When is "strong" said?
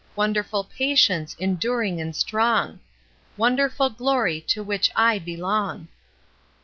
2.15-2.79